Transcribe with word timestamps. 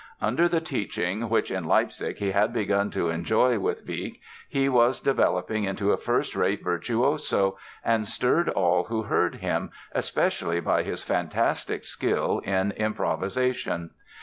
Under 0.19 0.49
the 0.49 0.61
teaching 0.61 1.29
which, 1.29 1.51
in 1.51 1.65
Leipzig, 1.65 2.17
he 2.17 2.31
had 2.31 2.51
begun 2.51 2.89
to 2.89 3.09
enjoy 3.11 3.59
with 3.59 3.85
Wieck 3.85 4.19
he 4.49 4.67
was 4.67 4.99
developing 4.99 5.63
into 5.65 5.91
a 5.91 5.97
first 5.97 6.35
rate 6.35 6.63
virtuoso 6.63 7.55
and 7.85 8.07
stirred 8.07 8.49
all 8.49 8.85
who 8.85 9.03
heard 9.03 9.35
him, 9.35 9.69
especially 9.91 10.59
by 10.59 10.81
his 10.81 11.03
fantastic 11.03 11.83
skill 11.83 12.39
in 12.39 12.71
improvisation. 12.71 13.91